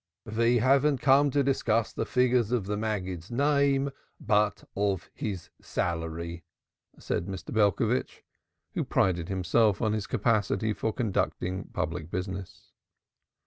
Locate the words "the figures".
1.93-2.51